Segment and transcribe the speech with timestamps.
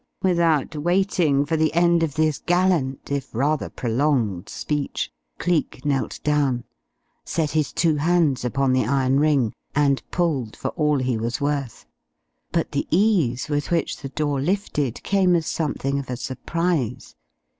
[0.23, 6.63] Without waiting for the end of this gallant, if rather prolonged speech Cleek knelt down,
[7.23, 11.85] set his two hands upon the iron ring and pulled for all he was worth.
[12.51, 17.13] But the ease with which the door lifted came as something of a surprise.